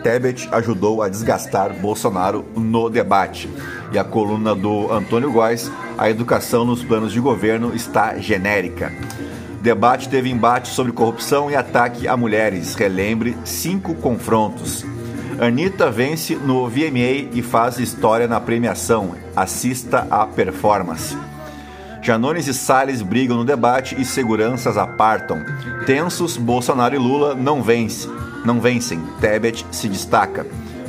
Tebet 0.02 0.48
ajudou 0.50 1.02
a 1.02 1.08
desgastar 1.08 1.72
Bolsonaro 1.74 2.44
no 2.56 2.88
debate. 2.88 3.48
E 3.92 3.98
a 3.98 4.04
coluna 4.04 4.54
do 4.54 4.92
Antônio 4.92 5.30
Góes, 5.30 5.70
a 5.98 6.08
educação 6.08 6.64
nos 6.64 6.82
planos 6.82 7.12
de 7.12 7.20
governo 7.20 7.74
está 7.74 8.16
genérica. 8.18 8.92
Debate 9.60 10.08
teve 10.08 10.30
embate 10.30 10.68
sobre 10.68 10.92
corrupção 10.92 11.50
e 11.50 11.56
ataque 11.56 12.08
a 12.08 12.16
mulheres. 12.16 12.74
Relembre 12.74 13.36
cinco 13.44 13.94
confrontos. 13.94 14.84
Anitta 15.38 15.90
vence 15.90 16.34
no 16.34 16.68
VMA 16.68 17.28
e 17.32 17.42
faz 17.42 17.78
história 17.78 18.26
na 18.26 18.40
premiação. 18.40 19.14
Assista 19.36 20.06
à 20.10 20.26
performance. 20.26 21.16
Janones 22.02 22.46
e 22.46 22.54
Salles 22.54 23.02
brigam 23.02 23.36
no 23.36 23.44
debate 23.44 23.94
e 24.00 24.04
seguranças 24.04 24.78
apartam. 24.78 25.44
Tensos, 25.84 26.38
Bolsonaro 26.38 26.94
e 26.94 26.98
Lula 26.98 27.34
não 27.34 27.62
vencem 27.62 28.10
não 28.44 28.60
vencem. 28.60 29.00
Tebet 29.20 29.66
se 29.70 29.88
destaca. 29.88 30.46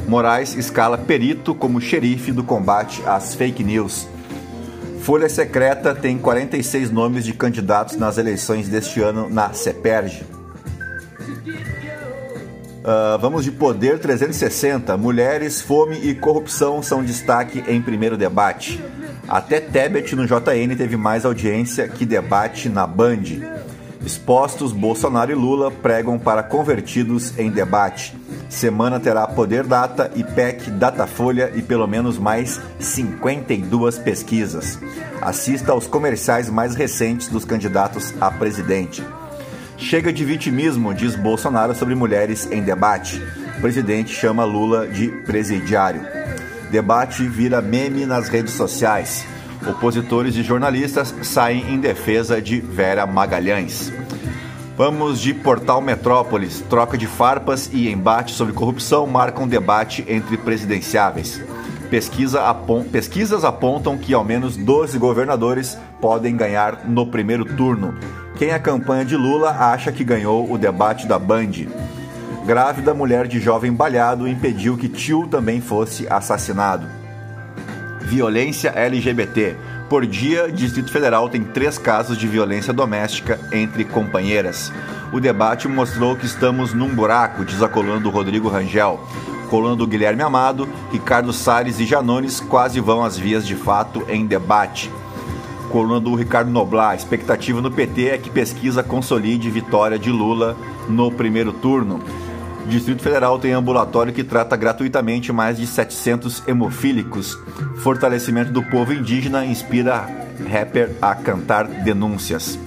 Moraes 0.07 0.55
escala 0.55 0.97
perito 0.97 1.53
como 1.53 1.79
xerife 1.79 2.31
do 2.31 2.43
combate 2.43 3.01
às 3.05 3.35
fake 3.35 3.63
news. 3.63 4.07
Folha 5.01 5.29
Secreta 5.29 5.95
tem 5.95 6.17
46 6.17 6.91
nomes 6.91 7.25
de 7.25 7.33
candidatos 7.33 7.95
nas 7.95 8.17
eleições 8.17 8.67
deste 8.67 9.01
ano 9.01 9.29
na 9.29 9.51
CEPERJ. 9.53 10.23
Uh, 12.81 13.17
vamos 13.19 13.43
de 13.43 13.51
Poder 13.51 13.99
360. 13.99 14.97
Mulheres, 14.97 15.61
fome 15.61 15.97
e 16.01 16.15
corrupção 16.15 16.81
são 16.81 17.03
destaque 17.03 17.63
em 17.67 17.81
primeiro 17.81 18.17
debate. 18.17 18.83
Até 19.27 19.59
Tebet 19.59 20.15
no 20.15 20.25
JN 20.25 20.75
teve 20.75 20.97
mais 20.97 21.25
audiência 21.25 21.87
que 21.87 22.05
debate 22.05 22.69
na 22.69 22.85
Band. 22.85 23.23
Expostos, 24.05 24.71
Bolsonaro 24.71 25.31
e 25.31 25.35
Lula 25.35 25.69
pregam 25.69 26.17
para 26.17 26.41
convertidos 26.41 27.37
em 27.37 27.51
debate. 27.51 28.15
Semana 28.49 28.99
terá 28.99 29.27
Poder 29.27 29.63
Data, 29.63 30.11
IPEC, 30.15 30.71
Datafolha 30.71 31.51
e 31.55 31.61
pelo 31.61 31.87
menos 31.87 32.17
mais 32.17 32.59
52 32.79 33.99
pesquisas. 33.99 34.79
Assista 35.21 35.71
aos 35.71 35.85
comerciais 35.85 36.49
mais 36.49 36.73
recentes 36.73 37.27
dos 37.27 37.45
candidatos 37.45 38.13
a 38.19 38.31
presidente. 38.31 39.03
Chega 39.77 40.11
de 40.11 40.25
vitimismo, 40.25 40.93
diz 40.93 41.15
Bolsonaro 41.15 41.75
sobre 41.75 41.95
mulheres 41.95 42.47
em 42.51 42.61
debate. 42.63 43.21
O 43.57 43.61
presidente 43.61 44.13
chama 44.13 44.43
Lula 44.43 44.87
de 44.87 45.09
presidiário. 45.25 46.01
Debate 46.71 47.27
vira 47.27 47.61
meme 47.61 48.05
nas 48.05 48.29
redes 48.29 48.53
sociais. 48.53 49.25
Opositores 49.67 50.35
e 50.35 50.43
jornalistas 50.43 51.13
saem 51.21 51.73
em 51.73 51.79
defesa 51.79 52.41
de 52.41 52.59
Vera 52.59 53.05
Magalhães. 53.05 53.91
Vamos 54.75 55.19
de 55.19 55.33
Portal 55.33 55.79
Metrópolis. 55.81 56.63
Troca 56.67 56.97
de 56.97 57.05
farpas 57.05 57.69
e 57.71 57.87
embate 57.87 58.33
sobre 58.33 58.53
corrupção 58.53 59.05
marcam 59.05 59.47
debate 59.47 60.03
entre 60.07 60.37
presidenciáveis. 60.37 61.41
Pesquisa 61.91 62.47
apont... 62.47 62.89
Pesquisas 62.89 63.43
apontam 63.43 63.97
que 63.97 64.13
ao 64.13 64.23
menos 64.23 64.57
12 64.57 64.97
governadores 64.97 65.77
podem 65.99 66.35
ganhar 66.35 66.87
no 66.87 67.05
primeiro 67.05 67.45
turno. 67.45 67.93
Quem 68.37 68.51
a 68.51 68.59
campanha 68.59 69.05
de 69.05 69.15
Lula 69.15 69.51
acha 69.51 69.91
que 69.91 70.03
ganhou 70.03 70.51
o 70.51 70.57
debate 70.57 71.05
da 71.05 71.19
Band. 71.19 71.51
Grávida 72.45 72.93
mulher 72.93 73.27
de 73.27 73.39
jovem 73.39 73.71
balhado 73.71 74.27
impediu 74.27 74.75
que 74.75 74.89
tio 74.89 75.27
também 75.27 75.61
fosse 75.61 76.07
assassinado. 76.09 77.00
Violência 78.11 78.73
LGBT. 78.75 79.55
Por 79.89 80.05
dia, 80.05 80.51
Distrito 80.51 80.91
Federal 80.91 81.29
tem 81.29 81.45
três 81.45 81.77
casos 81.77 82.17
de 82.17 82.27
violência 82.27 82.73
doméstica 82.73 83.39
entre 83.53 83.85
companheiras. 83.85 84.69
O 85.13 85.19
debate 85.21 85.65
mostrou 85.69 86.17
que 86.17 86.25
estamos 86.25 86.73
num 86.73 86.93
buraco, 86.93 87.45
diz 87.45 87.63
a 87.63 87.69
coluna 87.69 88.01
do 88.01 88.09
Rodrigo 88.09 88.49
Rangel. 88.49 88.99
Coluna 89.49 89.77
do 89.77 89.87
Guilherme 89.87 90.21
Amado, 90.23 90.67
Ricardo 90.91 91.31
Salles 91.31 91.79
e 91.79 91.85
Janones 91.85 92.41
quase 92.41 92.81
vão 92.81 93.01
às 93.01 93.17
vias 93.17 93.47
de 93.47 93.55
fato 93.55 94.03
em 94.09 94.25
debate. 94.25 94.91
Coluna 95.69 96.01
do 96.01 96.13
Ricardo 96.13 96.51
Noblar, 96.51 96.93
expectativa 96.93 97.61
no 97.61 97.71
PT 97.71 98.09
é 98.09 98.17
que 98.17 98.29
pesquisa 98.29 98.83
consolide 98.83 99.49
vitória 99.49 99.97
de 99.97 100.11
Lula 100.11 100.57
no 100.89 101.09
primeiro 101.09 101.53
turno. 101.53 102.01
Distrito 102.67 103.01
Federal 103.01 103.37
tem 103.39 103.53
ambulatório 103.53 104.13
que 104.13 104.23
trata 104.23 104.55
gratuitamente 104.55 105.31
mais 105.31 105.57
de 105.57 105.67
700 105.67 106.47
hemofílicos. 106.47 107.37
Fortalecimento 107.77 108.51
do 108.51 108.63
povo 108.63 108.93
indígena 108.93 109.45
inspira 109.45 110.07
rapper 110.49 110.91
a 111.01 111.13
cantar 111.15 111.67
denúncias. 111.67 112.57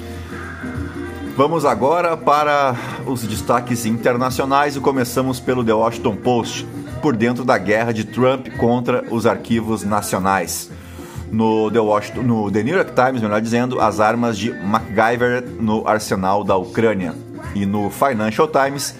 Vamos 1.36 1.64
agora 1.64 2.16
para 2.16 2.76
os 3.06 3.24
destaques 3.24 3.84
internacionais 3.86 4.76
e 4.76 4.80
começamos 4.80 5.40
pelo 5.40 5.64
The 5.64 5.72
Washington 5.72 6.14
Post, 6.14 6.64
por 7.02 7.16
dentro 7.16 7.44
da 7.44 7.58
guerra 7.58 7.92
de 7.92 8.04
Trump 8.04 8.46
contra 8.56 9.04
os 9.10 9.26
arquivos 9.26 9.82
nacionais. 9.82 10.70
No 11.32 11.70
The, 11.72 11.80
Washington, 11.80 12.22
no 12.22 12.50
The 12.52 12.62
New 12.62 12.76
York 12.76 12.92
Times, 12.92 13.20
melhor 13.20 13.40
dizendo, 13.40 13.80
as 13.80 13.98
armas 13.98 14.38
de 14.38 14.52
MacGyver 14.52 15.44
no 15.58 15.86
arsenal 15.88 16.44
da 16.44 16.56
Ucrânia. 16.56 17.14
E 17.52 17.66
no 17.66 17.90
Financial 17.90 18.46
Times, 18.46 18.94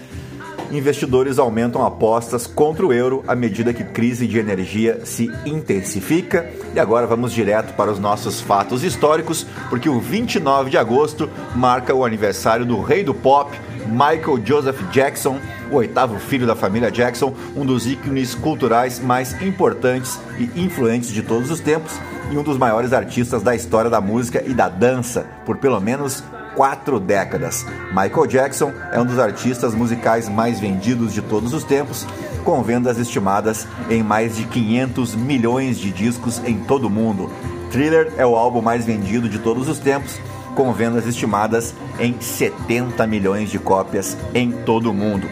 investidores 0.71 1.39
aumentam 1.39 1.85
apostas 1.85 2.47
contra 2.47 2.85
o 2.85 2.93
euro 2.93 3.23
à 3.27 3.35
medida 3.35 3.73
que 3.73 3.83
crise 3.83 4.27
de 4.27 4.37
energia 4.37 5.05
se 5.05 5.31
intensifica. 5.45 6.49
E 6.73 6.79
agora 6.79 7.07
vamos 7.07 7.31
direto 7.31 7.73
para 7.75 7.91
os 7.91 7.99
nossos 7.99 8.41
fatos 8.41 8.83
históricos, 8.83 9.45
porque 9.69 9.89
o 9.89 9.99
29 9.99 10.69
de 10.69 10.77
agosto 10.77 11.29
marca 11.55 11.93
o 11.93 12.05
aniversário 12.05 12.65
do 12.65 12.81
rei 12.81 13.03
do 13.03 13.13
pop, 13.13 13.57
Michael 13.87 14.43
Joseph 14.43 14.81
Jackson, 14.91 15.39
o 15.71 15.75
oitavo 15.75 16.19
filho 16.19 16.47
da 16.47 16.55
família 16.55 16.91
Jackson, 16.91 17.33
um 17.55 17.65
dos 17.65 17.85
ícones 17.85 18.33
culturais 18.33 18.99
mais 18.99 19.39
importantes 19.41 20.19
e 20.37 20.61
influentes 20.61 21.09
de 21.09 21.21
todos 21.21 21.51
os 21.51 21.59
tempos 21.59 21.93
e 22.31 22.37
um 22.37 22.43
dos 22.43 22.57
maiores 22.57 22.93
artistas 22.93 23.43
da 23.43 23.55
história 23.55 23.89
da 23.89 24.01
música 24.01 24.43
e 24.45 24.53
da 24.53 24.67
dança, 24.67 25.27
por 25.45 25.57
pelo 25.57 25.79
menos 25.79 26.23
quatro 26.55 26.99
décadas. 26.99 27.65
Michael 27.89 28.27
Jackson 28.27 28.73
é 28.91 28.99
um 28.99 29.05
dos 29.05 29.19
artistas 29.19 29.75
musicais 29.75 30.29
mais 30.29 30.59
vendidos 30.59 31.13
de 31.13 31.21
todos 31.21 31.53
os 31.53 31.63
tempos, 31.63 32.07
com 32.43 32.63
vendas 32.63 32.97
estimadas 32.97 33.67
em 33.89 34.01
mais 34.01 34.37
de 34.37 34.45
500 34.45 35.15
milhões 35.15 35.77
de 35.77 35.91
discos 35.91 36.41
em 36.45 36.57
todo 36.59 36.85
o 36.85 36.89
mundo. 36.89 37.29
Thriller 37.71 38.13
é 38.17 38.25
o 38.25 38.35
álbum 38.35 38.61
mais 38.61 38.85
vendido 38.85 39.27
de 39.27 39.39
todos 39.39 39.67
os 39.67 39.79
tempos, 39.79 40.19
com 40.55 40.71
vendas 40.71 41.05
estimadas 41.05 41.75
em 41.99 42.19
70 42.19 43.05
milhões 43.05 43.49
de 43.49 43.59
cópias 43.59 44.17
em 44.33 44.51
todo 44.51 44.89
o 44.89 44.93
mundo. 44.93 45.27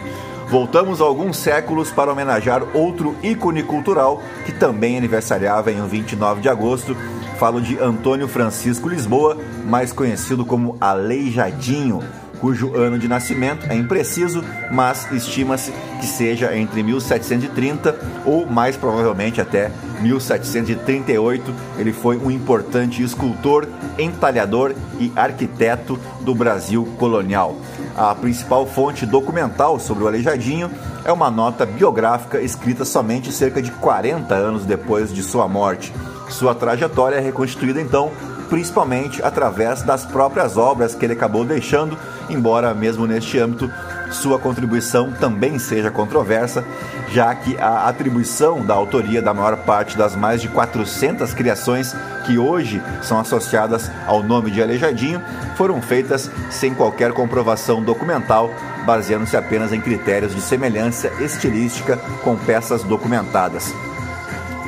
Voltamos 0.48 1.00
alguns 1.00 1.38
séculos 1.38 1.90
para 1.90 2.12
homenagear 2.12 2.62
outro 2.74 3.16
ícone 3.22 3.62
cultural 3.62 4.22
que 4.44 4.52
também 4.52 4.98
aniversariava 4.98 5.72
em 5.72 5.84
29 5.86 6.42
de 6.42 6.48
agosto 6.48 6.94
Falo 7.38 7.60
de 7.60 7.78
Antônio 7.78 8.28
Francisco 8.28 8.88
Lisboa, 8.88 9.36
mais 9.66 9.92
conhecido 9.92 10.44
como 10.44 10.76
Aleijadinho, 10.80 12.00
cujo 12.40 12.76
ano 12.76 12.98
de 12.98 13.08
nascimento 13.08 13.66
é 13.70 13.74
impreciso, 13.74 14.44
mas 14.70 15.10
estima-se 15.10 15.72
que 15.98 16.06
seja 16.06 16.56
entre 16.56 16.82
1730 16.82 17.96
ou 18.24 18.46
mais 18.46 18.76
provavelmente 18.76 19.40
até 19.40 19.70
1738. 20.00 21.54
Ele 21.78 21.92
foi 21.92 22.18
um 22.18 22.30
importante 22.30 23.02
escultor, 23.02 23.66
entalhador 23.98 24.74
e 25.00 25.10
arquiteto 25.16 25.98
do 26.20 26.34
Brasil 26.34 26.86
colonial. 26.98 27.56
A 27.96 28.14
principal 28.14 28.66
fonte 28.66 29.06
documental 29.06 29.80
sobre 29.80 30.04
o 30.04 30.06
Aleijadinho 30.06 30.70
é 31.04 31.12
uma 31.12 31.30
nota 31.30 31.64
biográfica 31.64 32.40
escrita 32.40 32.84
somente 32.84 33.32
cerca 33.32 33.62
de 33.62 33.70
40 33.70 34.34
anos 34.34 34.64
depois 34.64 35.12
de 35.12 35.22
sua 35.22 35.48
morte. 35.48 35.92
Sua 36.28 36.54
trajetória 36.54 37.16
é 37.16 37.20
reconstituída 37.20 37.80
então 37.80 38.10
principalmente 38.48 39.22
através 39.22 39.82
das 39.82 40.04
próprias 40.04 40.56
obras 40.56 40.94
que 40.94 41.04
ele 41.04 41.14
acabou 41.14 41.44
deixando, 41.44 41.98
embora 42.28 42.74
mesmo 42.74 43.06
neste 43.06 43.38
âmbito 43.38 43.70
sua 44.10 44.38
contribuição 44.38 45.10
também 45.10 45.58
seja 45.58 45.90
controversa, 45.90 46.64
já 47.10 47.34
que 47.34 47.56
a 47.58 47.88
atribuição 47.88 48.64
da 48.64 48.74
autoria 48.74 49.20
da 49.20 49.34
maior 49.34 49.56
parte 49.56 49.96
das 49.96 50.14
mais 50.14 50.40
de 50.40 50.48
400 50.48 51.34
criações 51.34 51.96
que 52.24 52.38
hoje 52.38 52.80
são 53.02 53.18
associadas 53.18 53.90
ao 54.06 54.22
nome 54.22 54.50
de 54.50 54.62
Aleijadinho 54.62 55.20
foram 55.56 55.82
feitas 55.82 56.30
sem 56.50 56.74
qualquer 56.74 57.12
comprovação 57.12 57.82
documental, 57.82 58.50
baseando-se 58.86 59.36
apenas 59.36 59.72
em 59.72 59.80
critérios 59.80 60.34
de 60.34 60.40
semelhança 60.40 61.08
estilística 61.20 61.96
com 62.22 62.36
peças 62.36 62.84
documentadas 62.84 63.74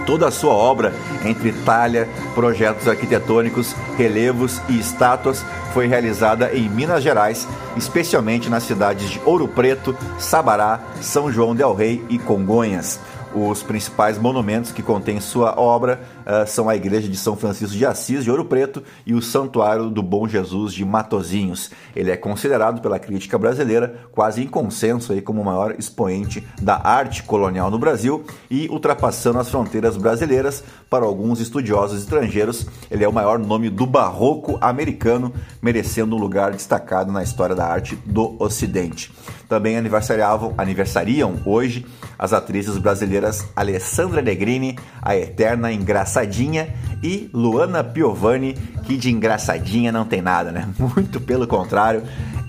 toda 0.06 0.28
a 0.28 0.30
sua 0.30 0.52
obra, 0.52 0.94
entre 1.24 1.52
talha, 1.52 2.08
projetos 2.34 2.88
arquitetônicos, 2.88 3.74
relevos 3.98 4.60
e 4.68 4.78
estátuas, 4.78 5.44
foi 5.74 5.86
realizada 5.86 6.52
em 6.54 6.70
Minas 6.70 7.02
Gerais, 7.02 7.46
especialmente 7.76 8.48
nas 8.48 8.62
cidades 8.62 9.10
de 9.10 9.20
Ouro 9.26 9.46
Preto, 9.46 9.94
Sabará, 10.18 10.80
São 11.02 11.30
João 11.30 11.54
del 11.54 11.74
Rei 11.74 12.02
e 12.08 12.18
Congonhas. 12.18 12.98
Os 13.38 13.62
principais 13.62 14.16
monumentos 14.16 14.72
que 14.72 14.82
contém 14.82 15.20
sua 15.20 15.60
obra 15.60 16.00
uh, 16.22 16.48
são 16.48 16.70
a 16.70 16.74
Igreja 16.74 17.06
de 17.06 17.18
São 17.18 17.36
Francisco 17.36 17.76
de 17.76 17.84
Assis 17.84 18.24
de 18.24 18.30
Ouro 18.30 18.46
Preto 18.46 18.82
e 19.04 19.12
o 19.12 19.20
Santuário 19.20 19.90
do 19.90 20.02
Bom 20.02 20.26
Jesus 20.26 20.72
de 20.72 20.82
Matozinhos. 20.86 21.70
Ele 21.94 22.10
é 22.10 22.16
considerado 22.16 22.80
pela 22.80 22.98
crítica 22.98 23.36
brasileira 23.36 24.08
quase 24.10 24.42
em 24.42 24.46
consenso 24.46 25.12
aí 25.12 25.20
como 25.20 25.42
o 25.42 25.44
maior 25.44 25.74
expoente 25.78 26.48
da 26.62 26.80
arte 26.82 27.24
colonial 27.24 27.70
no 27.70 27.78
Brasil 27.78 28.24
e 28.50 28.70
ultrapassando 28.70 29.38
as 29.38 29.50
fronteiras 29.50 29.98
brasileiras 29.98 30.64
para 30.88 31.04
alguns 31.04 31.38
estudiosos 31.38 32.00
estrangeiros. 32.00 32.66
Ele 32.90 33.04
é 33.04 33.08
o 33.08 33.12
maior 33.12 33.38
nome 33.38 33.68
do 33.68 33.84
barroco 33.84 34.56
americano, 34.62 35.30
merecendo 35.60 36.16
um 36.16 36.18
lugar 36.18 36.52
destacado 36.52 37.12
na 37.12 37.22
história 37.22 37.54
da 37.54 37.66
arte 37.66 37.96
do 38.06 38.34
Ocidente. 38.38 39.12
Também 39.48 39.76
aniversariavam, 39.76 40.54
aniversariam 40.58 41.36
hoje 41.44 41.86
as 42.18 42.32
atrizes 42.32 42.76
brasileiras 42.78 43.46
Alessandra 43.54 44.20
Negrini, 44.20 44.76
a 45.00 45.16
eterna 45.16 45.72
engraçadinha, 45.72 46.74
e 47.02 47.30
Luana 47.32 47.84
Piovani, 47.84 48.54
que 48.84 48.96
de 48.96 49.10
engraçadinha 49.10 49.92
não 49.92 50.04
tem 50.04 50.20
nada, 50.20 50.50
né? 50.50 50.68
Muito 50.78 51.20
pelo 51.20 51.46
contrário, 51.46 52.02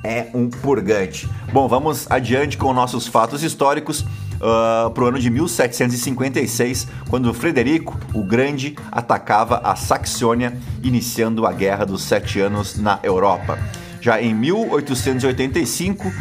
é 0.04 0.28
um 0.34 0.50
purgante. 0.50 1.30
Bom, 1.52 1.68
vamos 1.68 2.10
adiante 2.10 2.58
com 2.58 2.74
nossos 2.74 3.08
fatos 3.08 3.44
históricos. 3.44 4.06
Uh, 4.38 4.92
para 4.92 5.04
o 5.04 5.08
ano 5.08 5.20
de 5.20 5.32
1756, 5.32 6.88
quando 7.10 7.34
Frederico 7.34 8.00
o 8.14 8.24
Grande 8.24 8.76
atacava 8.92 9.60
a 9.64 9.76
Saxônia, 9.76 10.56
iniciando 10.84 11.48
a 11.48 11.52
Guerra 11.52 11.86
dos 11.86 12.04
Sete 12.04 12.40
Anos 12.40 12.78
na 12.78 13.00
Europa. 13.02 13.58
Já 14.00 14.22
em 14.22 14.36
1885, 14.36 16.14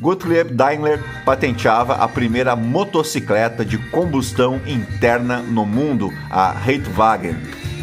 Gottlieb 0.00 0.52
Daimler 0.52 1.02
patenteava 1.24 1.94
a 1.94 2.06
primeira 2.06 2.54
motocicleta 2.54 3.64
de 3.64 3.78
combustão 3.90 4.60
interna 4.64 5.38
no 5.38 5.66
mundo, 5.66 6.12
a 6.30 6.52
Reitwagen. 6.52 7.36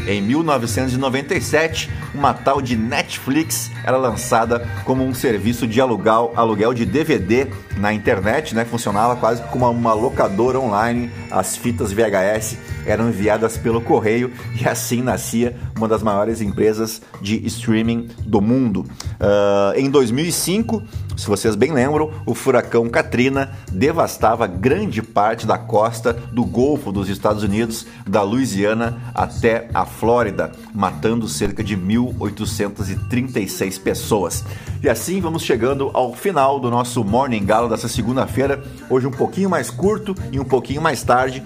Em 0.07 0.21
1997, 0.21 1.89
uma 2.13 2.31
tal 2.33 2.61
de 2.61 2.77
Netflix 2.77 3.71
era 3.83 3.97
lançada 3.97 4.65
como 4.85 5.03
um 5.03 5.13
serviço 5.13 5.67
de 5.67 5.81
aluguel, 5.81 6.31
aluguel 6.35 6.73
de 6.73 6.85
DVD 6.85 7.47
na 7.75 7.91
internet, 7.91 8.53
né? 8.53 8.63
Funcionava 8.63 9.15
quase 9.15 9.41
como 9.49 9.69
uma 9.69 9.93
locadora 9.93 10.59
online. 10.59 11.09
As 11.31 11.57
fitas 11.57 11.91
VHS 11.91 12.57
eram 12.85 13.09
enviadas 13.09 13.57
pelo 13.57 13.81
correio 13.81 14.31
e 14.59 14.67
assim 14.67 15.01
nascia 15.01 15.55
uma 15.75 15.87
das 15.87 16.03
maiores 16.03 16.39
empresas 16.39 17.01
de 17.19 17.45
streaming 17.47 18.07
do 18.19 18.39
mundo. 18.39 18.85
Uh, 19.19 19.75
em 19.75 19.89
2005, 19.89 20.83
se 21.17 21.27
vocês 21.27 21.55
bem 21.55 21.71
lembram, 21.71 22.11
o 22.25 22.33
furacão 22.33 22.89
Katrina 22.89 23.51
devastava 23.71 24.47
grande 24.47 25.01
parte 25.01 25.47
da 25.47 25.57
costa 25.57 26.13
do 26.13 26.43
Golfo 26.43 26.91
dos 26.91 27.09
Estados 27.09 27.43
Unidos, 27.43 27.85
da 28.05 28.21
Louisiana 28.21 28.97
até 29.13 29.69
a 29.73 29.85
Flórida, 29.85 30.51
matando 30.73 31.27
cerca 31.27 31.63
de 31.63 31.77
1.836 31.77 33.81
pessoas. 33.81 34.43
E 34.83 34.89
assim 34.89 35.21
vamos 35.21 35.43
chegando 35.43 35.89
ao 35.93 36.13
final 36.13 36.59
do 36.59 36.69
nosso 36.69 37.03
Morning 37.03 37.45
Galo 37.45 37.69
dessa 37.69 37.87
segunda-feira, 37.87 38.63
hoje 38.89 39.07
um 39.07 39.11
pouquinho 39.11 39.49
mais 39.49 39.69
curto 39.69 40.15
e 40.31 40.39
um 40.39 40.45
pouquinho 40.45 40.81
mais 40.81 41.01
tarde, 41.01 41.41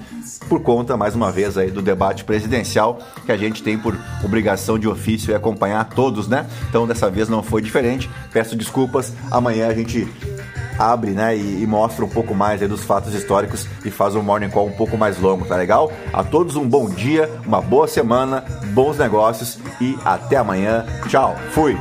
por 0.48 0.62
conta, 0.62 0.98
mais 0.98 1.16
uma 1.16 1.32
vez, 1.32 1.58
aí 1.58 1.72
do 1.72 1.82
debate 1.82 2.24
presidencial 2.24 3.00
que 3.26 3.32
a 3.32 3.38
gente 3.38 3.64
tem 3.64 3.78
por 3.78 3.98
obrigação 4.24 4.78
de 4.78 4.88
ofício 4.88 5.32
e 5.32 5.36
acompanhar 5.36 5.88
todos, 5.90 6.28
né? 6.28 6.46
Então 6.70 6.86
dessa 6.86 7.10
vez 7.10 7.30
não 7.30 7.42
foi 7.42 7.62
diferente. 7.62 8.10
Peço 8.32 8.56
desculpas. 8.56 9.14
Amanhã 9.32 9.68
a 9.68 9.74
gente 9.74 10.08
abre, 10.80 11.12
né, 11.12 11.36
e, 11.36 11.62
e 11.62 11.68
mostra 11.68 12.06
um 12.06 12.10
pouco 12.10 12.34
mais 12.34 12.62
dos 12.62 12.86
fatos 12.86 13.14
históricos 13.14 13.68
e 13.84 13.92
faz 13.92 14.16
o 14.16 14.24
Morning 14.24 14.50
Call 14.50 14.68
um 14.68 14.72
pouco 14.72 14.98
mais 14.98 15.20
longo, 15.20 15.46
tá 15.46 15.58
legal? 15.58 15.92
A 16.14 16.24
todos 16.24 16.56
um 16.56 16.68
bom 16.68 16.90
dia, 16.90 17.30
uma 17.46 17.62
boa 17.62 17.88
semana, 17.88 18.46
bons 18.74 18.98
negócios 18.98 19.60
e 19.82 19.98
até 20.06 20.38
amanhã. 20.38 20.86
Tchau, 21.08 21.36
fui! 21.52 21.78